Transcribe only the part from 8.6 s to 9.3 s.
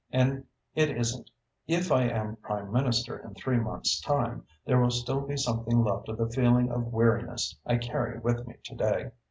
to day."